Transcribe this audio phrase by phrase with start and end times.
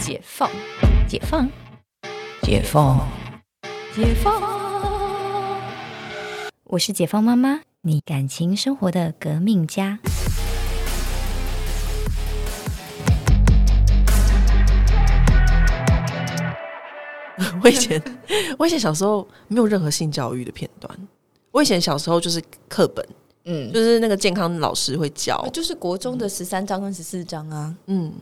[0.00, 0.50] 解放，
[1.06, 1.48] 解放，
[2.42, 3.06] 解放，
[3.94, 4.42] 解放。
[6.64, 9.98] 我是解放妈妈，你感情生活的革命家。
[17.62, 18.02] 我以前，
[18.58, 20.98] 我以前小时候没有任何性教育的片段。
[21.50, 23.06] 我以前小时候就是课本，
[23.44, 25.46] 嗯，就是那个健康老师会教。
[25.52, 27.74] 就是国中的十三章跟十四章啊。
[27.86, 28.12] 嗯，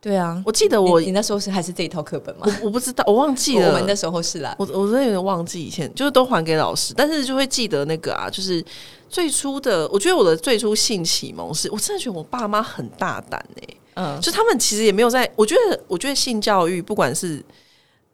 [0.00, 2.46] 对啊，我记得我你你那时候是还是这一套课本吗？
[2.46, 3.66] 我我不知道，我忘记了。
[3.68, 8.64] 我们那时候是啦，我我真的有点忘记以前，就是都还给老师，但是就会记得那个啊，就是
[9.08, 17.44] 最初的，我觉得我的最初性启蒙是，我真的觉得我爸妈很大胆哎、嗯，就他们其实也没有在，我觉得，我觉得性教育不管是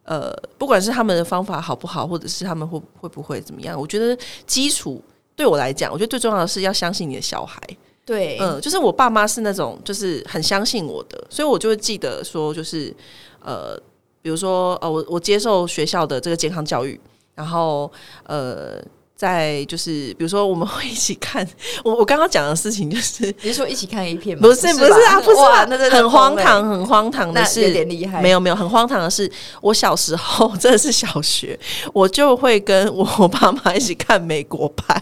[0.05, 4.16] 呃，不管是他们的方法好不好，或者是他们会会不会怎么样，我觉得
[4.47, 5.03] 基础
[5.37, 7.61] 对我来讲，我觉得最重要的是要相信你的小孩。
[8.05, 12.95] 对，嗯，就是我爸妈是那种就是很相信我的，所以我就会记得说，就是
[13.43, 13.77] 呃，
[14.21, 17.01] 比如说呃，我我接受学校的这个健康教育，
[17.34, 17.91] 然后
[18.25, 18.83] 呃。
[19.17, 21.48] 在就是，比如说，我们 会一起看
[21.84, 24.43] 我我刚刚讲的事情，就是你是说一起看 A 片吗？
[24.43, 25.33] 不是不是啊，不
[25.77, 29.31] 是很荒唐，很荒唐的那是有点厉害没有没有，很荒唐的是，
[29.62, 31.59] 我小时候 真的是小学，
[31.93, 35.00] 我就会跟我爸妈一起看美国派，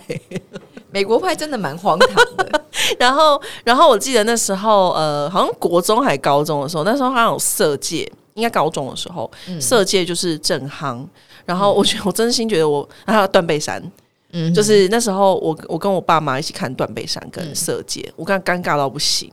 [0.92, 2.64] 美国派真的蛮荒唐的。
[2.98, 11.04] 然后然后我记得那时候呃，好像国中还高中的时候，那时候好像有色戒，应该高中的时候，嗯色戒就是正夯。
[11.44, 13.82] 然后我觉得我真心觉得我还有 断背山，
[14.30, 19.30] 嗯，就是那时候我我跟我爸妈一起看断背山跟嗯色戒，我刚尴尬到不行。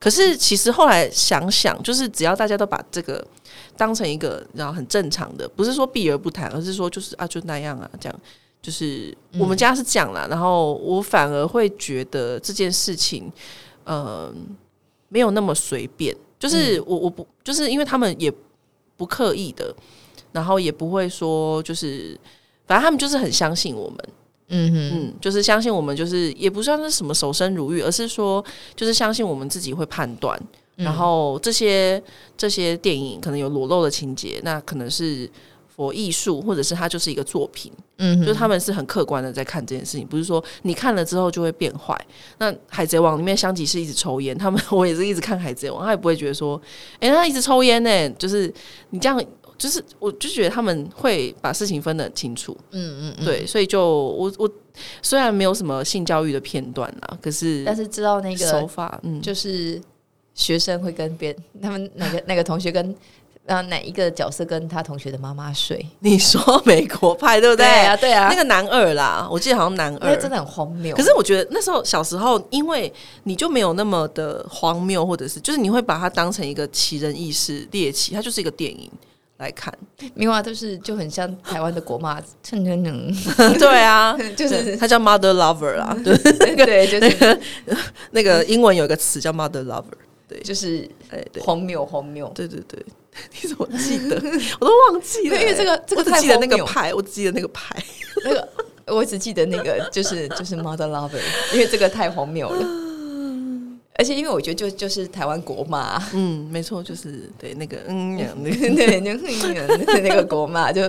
[0.00, 3.24] 可是其实后来想想，就是只要大家都把这个
[3.76, 8.20] 当成一个然后很正常的，不是说避而不谈，而是说就是啊就那样啊这样，
[8.64, 10.26] 就是我们家是这样啦。
[10.30, 13.30] 然后我反而会觉得这件事情，
[13.84, 14.32] 呃，
[15.10, 16.16] 没有那么随便。
[16.38, 18.32] 就是我我不就是因为他们也
[18.96, 19.74] 不刻意的，
[20.32, 22.18] 然后也不会说就是，
[22.66, 23.98] 反正他们就是很相信我们。
[24.48, 30.40] 嗯，嗯，就是相信我们，就是也不算是什么守身如玉，而是说就是相信我们自己会判断。
[30.76, 32.02] 然后这些
[32.36, 35.30] 这些电影可能有裸露的情节，那可能是
[35.74, 41.98] 佛艺术，或者是它就是一个作品，嗯，就是他们是很客观的在看这件事情，不是说你看了之后就会变坏。
[42.38, 46.60] 那《海贼王》里面香吉士一直抽烟，他们我也是一直看《海贼王》，他也不会觉得说，
[47.00, 48.52] 诶，他一直抽烟呢，就是
[48.90, 49.20] 你这样。
[49.56, 54.50] 就是，我就觉得他们会把事情分得很清楚，嗯嗯嗯，对，所以就我我
[55.00, 59.80] 虽然没有什么性教育的片段啦，可是但是知道那个手法，嗯，就是
[60.34, 62.94] 学生会跟别人，他们哪个哪个同学跟。
[63.46, 65.84] 啊，哪一个角色跟他同学的妈妈睡？
[66.00, 67.66] 你说美国派对不对？
[67.66, 70.96] 对啊，对啊，那个男二啦，我记得好像男二那真的很荒谬。
[70.96, 72.90] 可是我觉得那时候小时候，因为
[73.24, 78.90] 你就没有那么的荒谬，或者是就是你会把它当成一个奇人异事猎奇，它就是一个电影
[79.36, 79.70] 来看。
[80.14, 83.12] 明华就是就很像台湾的国骂，蹭蹭能，
[83.58, 86.16] 对啊， 就是他叫 mother lover 啦，对，
[86.56, 87.40] 对，就是
[88.12, 89.84] 那个英文有一个词叫 mother lover，
[90.26, 92.30] 对，就是哎对荒谬荒谬。
[92.34, 92.82] 对对对。
[93.40, 94.16] 你怎么记得？
[94.60, 97.76] 我都忘记了、 因为这个这个太我只记得那个牌，我只记得那个牌。
[98.24, 98.48] 那个
[98.86, 101.20] 我只记得那个 就是就是 Mother Lover，
[101.52, 102.66] 因为这个太荒谬了。
[103.96, 110.82] 而且因为我觉得就就是台湾国骂，嗯，没错，就是对那个嗯，那个对，就那个国骂就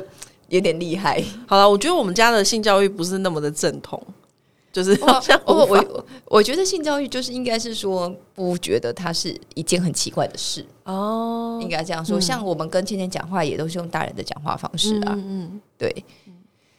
[0.47, 1.23] 有点厉害。
[1.45, 4.01] 好了，我觉得我们家的性教育不是那么的正统，
[4.75, 4.91] 就是
[5.45, 12.19] 我我我我觉得性教育就是应该是说不觉得它是一件很奇怪的事，哦应该这样说。
[12.19, 16.03] 像我们跟倩倩讲话也都是用大人的讲话方式啊，嗯嗯，对，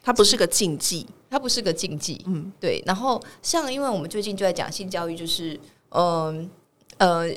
[0.02, 2.82] 它不是个禁忌，它不是个禁忌，嗯对。
[2.84, 5.58] 然后像因为我们最近就在讲性教育，就是
[5.88, 6.50] 嗯
[6.98, 7.30] 呃。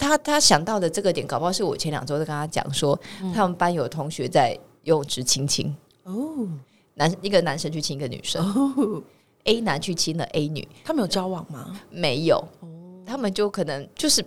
[0.00, 2.96] 他他想到的这个点，搞不好是我前两周在跟他讲说，
[3.34, 6.46] 他们班有同学在游泳池亲亲，哦
[6.94, 9.02] 男一个男生去亲一个女生、哦，
[9.48, 11.80] a 男去亲了 A 女，他们有交往吗？
[11.90, 12.46] 没有，
[13.06, 14.24] 他们就可能就是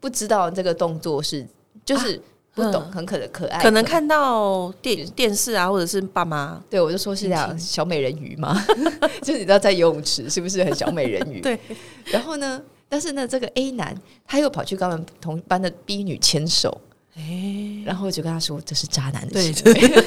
[0.00, 1.46] 不知道这个动作是，
[1.84, 2.20] 就是
[2.54, 2.92] 不懂，嗯。
[2.92, 8.60] 很可能可爱，可能看到电电视啊，或者是爸妈，对我就说是这样小美人鱼嘛，
[9.22, 11.40] 就是你知道在游泳池是不是很小美人鱼？
[11.40, 11.58] 对，
[12.06, 13.96] 然后呢，但是呢，这个 A 男
[14.26, 16.80] 他又跑去跟我们同班的 B 女牵手，
[17.14, 20.04] 哎，然后我就跟他说这是渣男的对行为。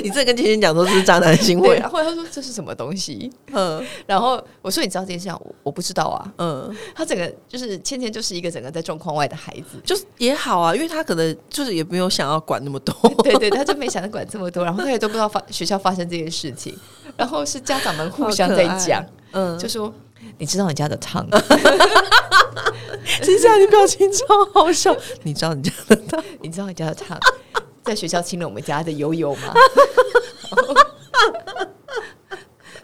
[0.04, 3.30] 你这跟芊芊讲说是渣男行对，为，然后他说这是什么东西？
[3.52, 3.84] 嗯。
[4.06, 5.32] 然后我说你知道这件事情？
[5.34, 6.32] 我我不知道啊。
[6.38, 16.76] 嗯，他整个就是芊芊就是一个整个在状况外的孩子，就是也好啊，因为他可能就是也没有想要管那么多， 对对，他就没想到管这么多，然后他也都不知道发学校发生这件事情，
[17.16, 19.92] 然后是家长们互相在讲，嗯，就说
[20.38, 21.26] 你知道你家的汤，
[23.22, 27.18] 接下来你表情超好笑，你知道你家的汤，你知道你家的烫，
[27.90, 29.52] 在学校亲了我们家的悠悠吗？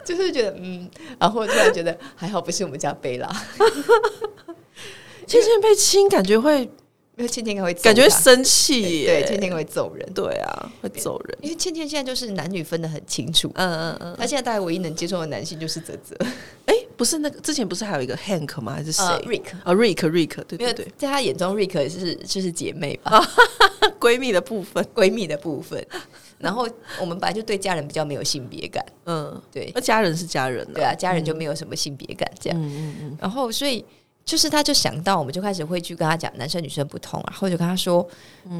[0.04, 0.88] 就是觉得嗯，
[1.18, 3.28] 然后突然觉得还好不是我们家贝拉，
[5.26, 6.60] 倩倩被亲，感觉会
[7.16, 11.38] 因为倩倩会感觉生气耶，对，倩倩会揍人，对啊，会揍人。
[11.40, 16.32] 因为倩倩现在就是男女分得很清楚，嗯嗯嗯，她现在大概唯一能接受的男性就是泽泽，哎，
[16.96, 18.72] 不是那个之前不是还有一个 Hank 吗？
[18.74, 19.02] 还是谁？
[19.04, 23.22] 呃，Rick，啊，Rick Rick，对对对，在他眼中，Rick 是就是姐妹吧，
[24.00, 25.84] 闺蜜的部分，闺蜜的部分。
[26.38, 26.68] 然后
[27.00, 29.72] 我们本来就对家人比较没有性别感，嗯，对。
[29.74, 32.60] 那家人是家人对啊，家人就没有什么性别感这样。
[32.60, 33.82] 嗯嗯嗯，然后所以
[34.26, 38.06] 就是他就想到，我们就开始会去跟他讲男生女生不同，然后就跟他说，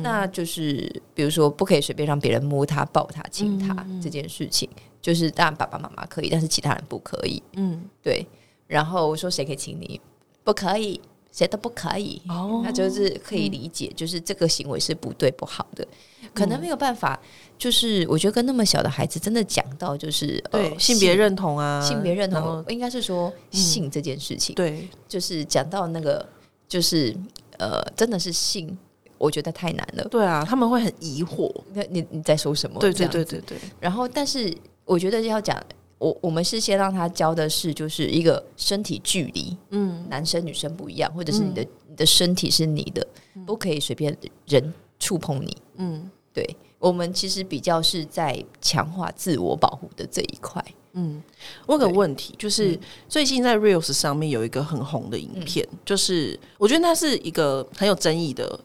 [0.00, 4.70] 那就是比如说不可以随便让别人摸他、抱他、亲他、这件事情，
[5.02, 7.42] 就是当然爸爸妈妈可以，但是其他人不可以。
[7.54, 8.24] 嗯，对。
[8.68, 10.00] 然后我说谁可以亲你？
[10.44, 11.00] 不可以，
[11.32, 12.20] 谁都不可以。
[12.28, 15.86] 哦他就是可以理解，就是这个行为是不对不好的，
[16.34, 17.20] 可能没有办法。
[17.58, 24.54] 就是我觉得跟那么小的孩子真的讲到，就是对呃性别认同啊，性别认同，应该是说性这件事情。
[24.54, 26.28] 对，就是讲到那个，
[26.68, 27.16] 就是
[27.56, 28.76] 呃，真的是性，
[29.16, 30.04] 我觉得太难了。
[30.10, 32.78] 对啊，他们会很疑惑，那你你在说什么？
[32.78, 35.58] 对对对对对，然后，但是我觉得要讲，
[35.98, 43.06] 我我们是先让他教的是，就是一个身体距离，嗯男生女生不一样，或者是你的、你的身体是你的，
[43.46, 44.16] 不可以随便
[44.46, 45.56] 人触碰你。
[45.76, 50.62] 嗯对我们其实比较是在强化自我保护的这一块。
[50.92, 51.22] 嗯。
[51.66, 52.78] 我有个问题，就是
[53.08, 58.60] 最近在 Reels 上面有一个很红的影片，就是我觉得那是一个很有争议的。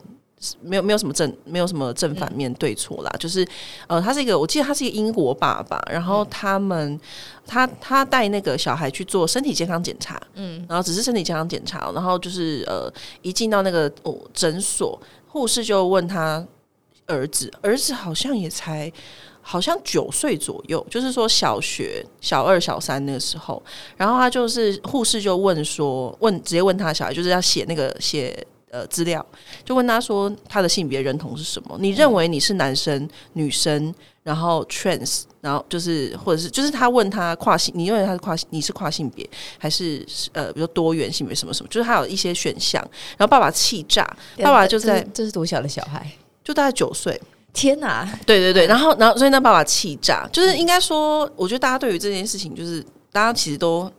[0.62, 3.48] 没有没有什么正没有什么正反面对错啦，就是
[3.88, 7.00] 呃，他是一个我记得他是一个英国爸爸，然后他们
[7.46, 12.92] 他他带那个小孩去做身体健康检查，嗯，然后只是身体健康检查，然后就是呃
[13.22, 16.46] 一进到那个哦诊所，护士就问他
[17.06, 18.92] 儿子，儿子好像也才
[19.42, 23.62] 好像九岁左右，就是说小学小二、小三那个时候，
[23.98, 29.24] 然后他就是护士就问说，问直接问他小孩，就是要写那个写呃资料，
[29.64, 31.78] 就问他说他的性别认同是什么？
[31.80, 41.70] 你认为你是男生、女生，然后 trans，然后就是或者是就是他问他跨性，你认为他是跨性，你是跨性别还是呃比如说多元性别什么什么？
[41.70, 42.82] 就是他有一些选项，
[43.18, 44.06] 然后爸爸气炸，
[44.42, 46.10] 爸爸就这在这是多小的小孩？
[46.44, 47.22] 就大概九岁。
[47.54, 48.08] 天哪！
[48.26, 52.82] 对对对，然后然后所以那爸爸气炸，就是应该说，我觉得大家对于这件事情，就是
[53.12, 53.92] 大家其实都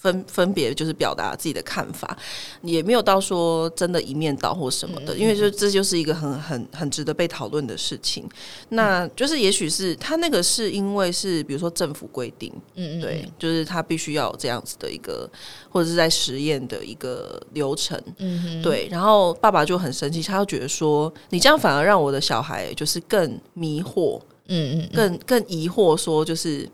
[0.00, 2.16] 分分别就是表达自己的看法，
[2.62, 8.26] 也没有到说真的一面倒或什么的，因为就这就是一个很很很值得被讨论的事情。
[8.70, 15.30] 那就是也许是他那个是因为是比如说政府规定，嗯嗯，对，就是他必须要有这样子的一个
[15.68, 26.66] 或者是在实验的一个流程，嗯哼，对，然后爸爸就很生气，他就觉得说，你这样反而让我的小孩就是更迷惑，嗯嗯，更更疑惑，说就是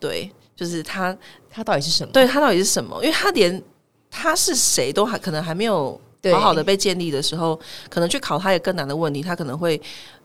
[0.00, 1.16] 对，就是他
[1.50, 2.12] 他到底是什么？
[2.12, 2.96] 对他到底是什么？
[3.02, 3.62] 因为他连
[4.10, 6.00] 他是谁都还可能还没有
[6.32, 7.58] 好好的被建立的时候，
[7.88, 9.80] 可能去考他也更难的问题，他可能会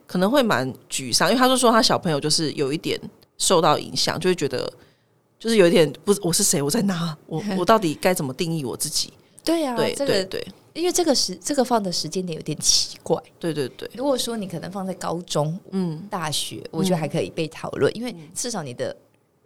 [0.05, 2.99] 可能会蛮沮丧，因为他就说他小朋友就是有一点
[3.37, 4.71] 受到影响，就会觉得。
[5.39, 6.61] 就是有一点不，我是谁？
[6.61, 7.17] 我在哪？
[7.25, 9.13] 我 我到底该怎么定义我自己？
[9.41, 13.17] 对呀、对这个对对因为这个时这个放的时间点有点奇怪。
[13.39, 18.93] 对对对，如果说你可能放在高中、嗯，大学，我觉得还可以被讨论，因为至少你的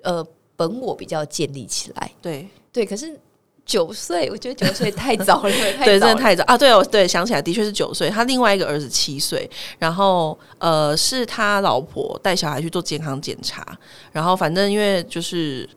[0.01, 0.25] 呃
[0.55, 2.11] 本我比较建立起来。
[2.21, 3.19] 对对，可是
[3.65, 5.51] 九岁，我觉得九岁太早了，
[5.85, 6.57] 对，真的太早啊！
[6.57, 8.09] 对，哦对想起来，的确是九岁。
[8.09, 13.65] 他另外一个儿子七岁，然后呃，是他老婆带小孩去做健康检查，
[14.11, 15.67] 然后反正因为就是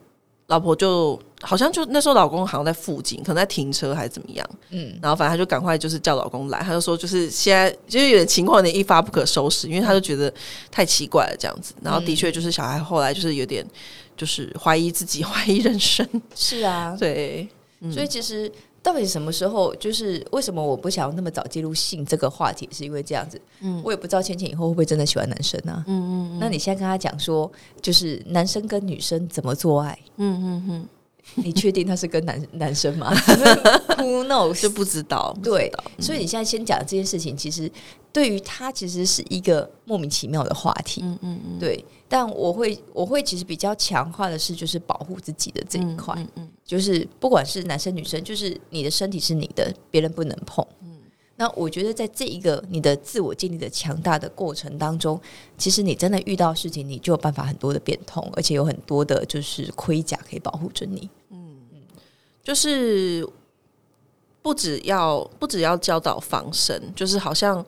[0.47, 10.33] 老婆就好像就那时候老公好像在附近，可能在停车还是怎么样，嗯，然后反正他就赶快就是叫老公来，他就说就是现在就是有点情况有点一发不可收拾，因为他就觉得
[10.71, 11.73] 太奇怪了这样子。
[11.83, 13.65] 然后的确就是小孩后来就是有点
[14.15, 17.47] 就是怀疑自己，怀疑人生，是啊， 对，
[17.91, 18.51] 所以其实
[18.87, 26.39] 到底什么时候，就是为什么我不想要那么早介入性这个话题，是因为这样子，嗯，我也不知道芊芊以后会不会真的喜欢男生啊，嗯嗯。
[26.39, 27.51] 那你现在跟他讲说，
[27.81, 30.87] 就是男生跟女生怎么做爱，嗯嗯嗯，
[31.35, 33.13] 你确定他是跟男男生吗？
[33.97, 34.59] Who knows？
[34.63, 37.71] 就不知道，对道，所以你现在先讲这件事情，其实
[38.11, 41.59] 对于他其实是一个莫名其妙的话题，嗯嗯嗯。
[41.59, 41.83] 对。
[42.09, 50.65] 但我会，我会其实比较强化的是，就是保护自己的这一块，嗯嗯就是不管是男生女生，就是你的身体是你的，别人不能碰。
[51.39, 55.21] 那我觉得在这一个你的自我建立的强大的过程当中，
[55.57, 61.07] 其实你真的遇到事情，你就有办法很多的变通，而且有很多的就是盔甲可以保护着你。
[61.29, 61.55] 嗯
[62.43, 63.27] 就是
[64.41, 67.63] 不只要不只要教导防身，就是好像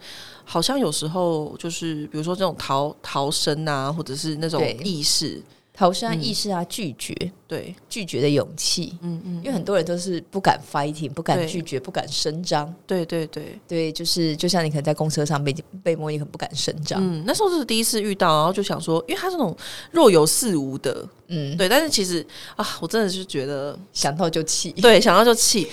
[0.46, 5.44] 好像有时候就是比如说这种逃逃生啊，或者是那种意识，
[5.80, 7.16] 逃生啊、意识啊、拒绝、
[7.48, 8.98] 对，拒绝的勇气。
[9.02, 12.76] 嗯嗯，因为很多人都是不敢 fighting，不敢拒绝，不敢声张。
[12.86, 17.00] 对对对，对，就是就像你可能在公车上被被摸，你很不敢声张。
[17.02, 19.56] 嗯，那时候是第一次遇到，然后就想说，因为他这种
[19.92, 24.74] 若有似无的，嗯，对，但是其实啊，我真的是觉得想到就气。
[24.74, 25.66] 对，想到就气。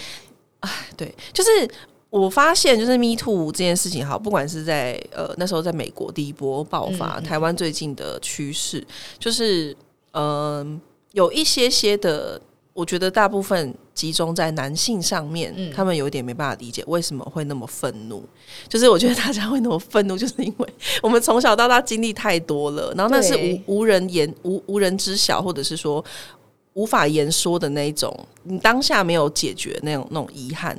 [0.60, 1.50] 哎，对，就是
[2.10, 8.86] 我发现，就是 Me Too 这件事情，好，不管是在呃那时候在美国第一波爆发，嗯嗯台湾最近的趋势，
[9.18, 9.76] 就是嗯、
[10.16, 10.66] 呃
[11.12, 12.40] 有一些些的，
[12.72, 15.70] 我觉得大部分集中在男性上面，嗯。
[15.72, 18.24] 他们有一点没办法理解为什么会那么愤怒。
[18.68, 20.68] 就是我觉得大家会那么愤怒，就是因为
[21.02, 26.02] 我们从小到大经历太多了，然后那是无无人言无无人知晓，或者是说
[26.72, 30.76] 无法言说的那一种，你当下没有解决那种那种遗憾，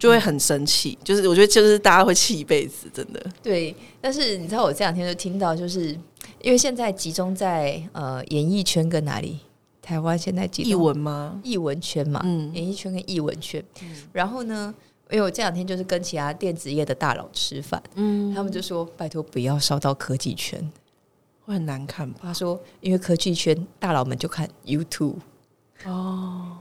[0.00, 0.98] 就会很生气。
[1.04, 3.24] 就是我觉得就是大家会气一辈子，真的。
[3.40, 5.90] 对，但是你知道，我这两天就听到，就是
[6.42, 9.38] 因为现在集中在呃演艺圈跟哪里？
[9.82, 11.40] 台湾现在集中译文吗？
[11.42, 13.64] 艺文圈嘛，嗯演艺圈跟艺文圈。
[14.12, 14.72] 然后呢，
[15.10, 20.70] 因为我这两天就是跟其他电子业的大佬吃饭，嗯，他们就说拜托不要烧到科技圈。
[21.44, 22.20] 会很难看吧？
[22.22, 25.16] 他说，因为科技圈大佬们就看 YouTube。
[25.86, 26.56] 哦，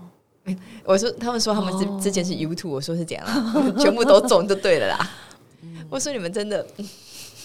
[0.84, 2.00] 我说，他们说他们之、哦。
[2.01, 5.12] 之前是 YouTube，我说是这样啦， 全部都中就对了啦。
[5.89, 6.65] 我说你们真的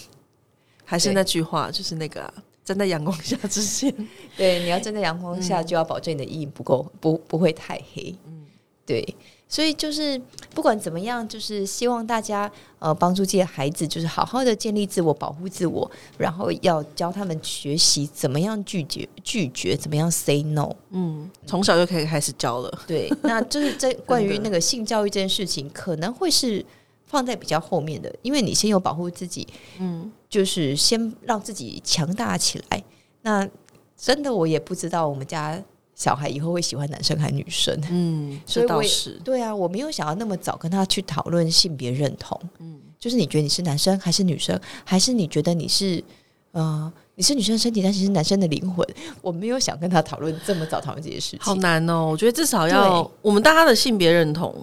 [0.85, 2.33] 还是那句话，就是那个、啊、
[2.63, 3.93] 站在阳光下之前，
[4.37, 5.65] 对，你要站在阳光下，嗯。
[5.67, 8.15] 就要保证你的阴不够不不会太黑。
[8.25, 8.45] 嗯。
[8.85, 9.15] 对，
[9.47, 10.19] 所以就是
[10.53, 20.75] 不管怎么样，就是希望大家呃帮助这些孩子，就是好好的建立自我、保护自我，然后要教他们学习怎么样拒绝拒绝，怎么样 say no。
[20.89, 22.79] 嗯，从小就可以开始教了。
[22.87, 26.65] 对，那就是在关于那个性教育这件事情，可能会是
[27.05, 29.47] 放在比较后面的，因为你先有保护自己，
[29.79, 32.83] 嗯，就是先让自己强大起来。
[33.21, 33.47] 那
[33.95, 35.63] 真的我也不知道我们家
[35.95, 37.75] 小孩以后会喜欢男生还是女生。
[37.89, 39.11] 嗯， 所以我也这倒是。
[39.23, 42.39] 对啊，我没有想要那么早跟他去讨论性别认同。
[42.59, 46.03] 嗯，就是你觉得你是男生还是女生，还是你觉得你是
[46.51, 48.85] 呃你是女生的身体，但其实男生的灵魂？
[49.21, 51.55] 我没有想跟他讨论这么早讨论这些事情好。
[51.55, 52.09] 难哦！
[52.11, 54.53] 我觉得至少要我们大家的性别认同，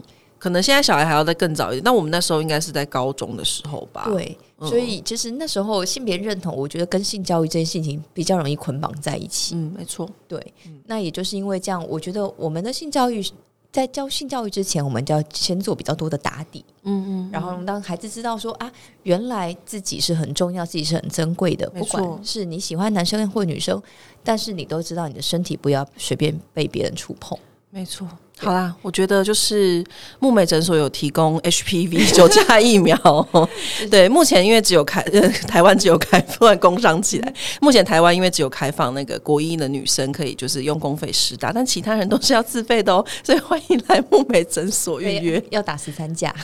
[0.42, 9.54] 可能现在小孩还要再更早一点，但我们那时候应该是在高中的时候吧？，对，嗯所以其实那时候性别认同，我觉得跟性教育这件事情比较容易捆绑在一起。
[9.54, 10.44] 嗯，没错，对，
[10.86, 13.24] 那也就是因为这样，我觉得我们的性教育
[13.70, 18.68] 在教性教育之前，我们就要先做比较多的打底，嗯嗯，然后让孩子知道说啊，
[19.04, 23.80] 原来自己是很重要，自己是很珍贵的，不管是你喜欢男生或女生，
[24.24, 27.38] 但是你都知道你的身体不要随便被别人触碰。
[27.74, 28.06] 没错。
[28.38, 29.82] 好啦，我觉得就是
[30.18, 32.94] 木美诊所有提供 HPV 九价疫苗，
[33.90, 37.34] 对，目前因为只有开，呃， 台湾只有开，突然工商起来。
[37.62, 45.42] 目前台湾因为只有开放那个国一的女生可以就是用公费施打，但其他人都是要自费的哦，所以欢迎来木美诊所预约。
[45.50, 46.34] 要打十三价，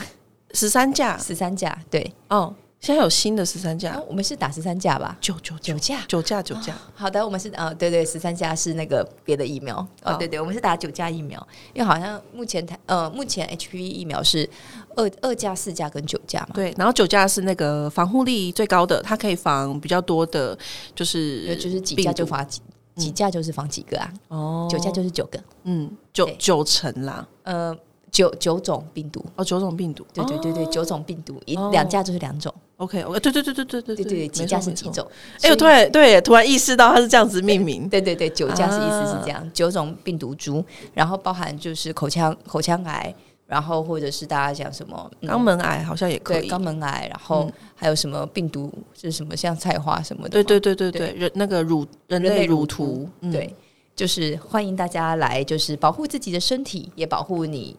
[0.53, 1.15] 十三价？
[1.17, 5.17] 十三价，对，哦，现在有新的十三价啊，我们是打十三架吧？
[5.19, 5.77] 九九九。
[5.77, 5.99] 价。
[6.07, 9.77] 九价九价，好的，我们是呃，对对，十三架是那个别的疫苗。
[10.03, 10.17] 哦，好。
[10.17, 14.49] 对对，我们是打九价疫苗，因为好像目前台呃，目前 HPV 疫苗是
[14.95, 20.57] 二二价、四价跟九价嘛，对，然后九价是那个防护力最高的，它可以防比较多的，
[20.95, 22.61] 就是就就是几价就防几
[22.95, 24.67] 几价就是防几个啊，哦。
[24.71, 27.77] 九价就是九个，嗯九九成啦，呃，
[28.11, 30.69] 九九种病毒，哦九种病毒，对对对对，哦。
[30.71, 31.69] 九种病毒，一哦。
[31.71, 35.07] 两价就是两种，OK OK，对对对对对对对对，几没错没错价是几种，
[35.41, 39.21] 哎，我突然对突然意识到它是这样子命名，对对对，九价是意思是啊。
[39.23, 40.63] 这样，九种病毒株，
[40.93, 43.13] 然后包含就是口腔口腔癌，
[43.45, 47.53] 然后或者是大家讲什么嗯肛门癌好像也可以，肛门癌，然后嗯。
[47.81, 53.31] 还有什么病毒是什么像菜花什么的，对对对对对对，人那个乳人人类类乳乳突突，嗯。
[53.31, 53.55] 对，
[53.95, 57.73] 就是欢迎大家来，就是保护自己的身体，也保护你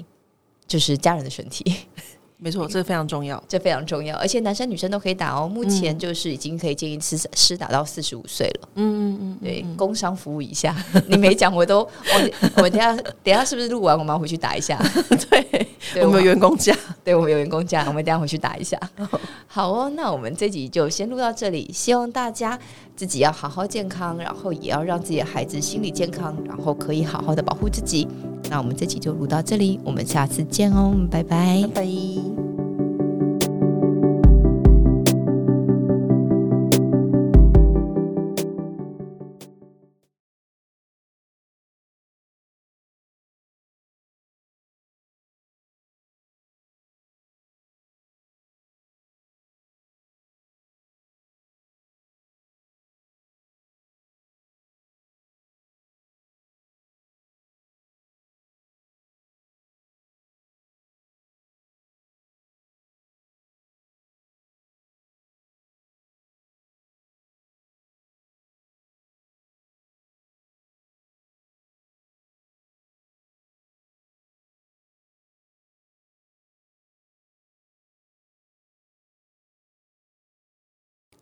[0.70, 1.64] 就是家人的身体，
[2.38, 3.42] 没错，这个非常重要。
[3.48, 4.16] 这非常重要。
[4.18, 8.68] 而且男生女生都可以打哦，目前嗯就是已经可以建议施施打到四十五岁了。
[8.76, 10.72] 嗯嗯嗯，对，工商服务一下，
[11.08, 14.80] 你没讲我都，我我等下等下是不是录完我们要回去打一下？
[15.28, 16.72] 对，对我们有员工价，
[17.02, 18.78] 对我们有员工价，我们等下回去打一下。
[19.48, 22.56] 好哦，那我们这集就先录到这里，希望大家
[22.94, 28.06] 自己要好好健康，然后也要让自己的孩子心理健康，然后可以好好的保护自己。
[28.50, 32.49] 那我们这期就录到这里，我们下次见哦，拜拜拜拜。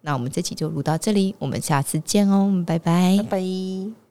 [0.08, 4.07] 那我们这期就录到这里，我们下次见哦，拜拜拜拜。